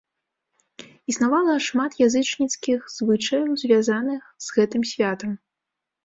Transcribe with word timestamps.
Існавала 1.11 1.57
шмат 1.65 1.91
язычніцкіх 2.07 2.79
звычаяў, 2.93 3.51
звязаных 3.63 4.21
з 4.47 4.57
гэтым 4.57 4.81
святам. 4.93 5.37